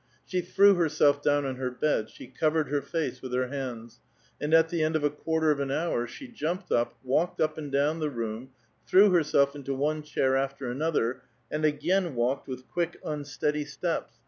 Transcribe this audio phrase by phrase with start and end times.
[0.29, 3.99] ^'^^ threw herself down on her bed, she covered her face with ^^1* hands;
[4.41, 7.39] and at the end of a quarter of an hour she jumped ^P * walked
[7.39, 8.49] up and down the room,
[8.87, 14.09] threw herself into one ^hair after another, and again walked with quick, unsteady ^teps.